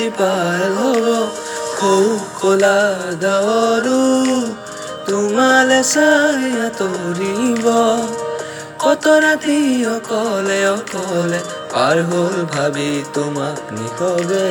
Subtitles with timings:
[0.00, 1.06] বুজি পাৰ হ'ব।
[1.78, 2.04] সৌ
[2.40, 2.78] কলা
[3.20, 3.98] ডাৱৰো
[5.06, 6.46] তোমালে চাই
[6.78, 7.66] তৰিব।
[8.80, 11.40] কত ৰাতি অকলে অকলে
[11.72, 14.46] পাৰ হ'ল ভাবি তোমাক নিশবে